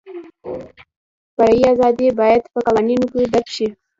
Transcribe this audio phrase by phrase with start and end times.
[1.35, 3.67] فري ازادۍ باید په قوانینو کې درج شي.